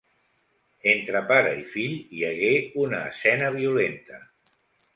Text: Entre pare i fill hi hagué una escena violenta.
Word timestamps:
Entre 0.93 1.21
pare 1.31 1.51
i 1.59 1.67
fill 1.75 1.93
hi 2.21 2.25
hagué 2.31 2.51
una 2.87 3.05
escena 3.13 3.53
violenta. 3.61 4.21